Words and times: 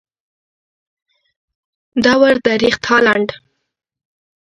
دور 2.05 2.33
درېخت 2.45 2.83
هالنډ. 2.89 3.29